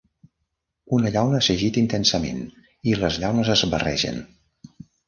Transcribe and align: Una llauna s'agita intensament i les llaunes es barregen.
Una 0.99 1.11
llauna 1.17 1.41
s'agita 1.49 1.81
intensament 1.83 2.43
i 2.93 2.99
les 3.05 3.21
llaunes 3.27 3.57
es 3.59 3.67
barregen. 3.77 4.23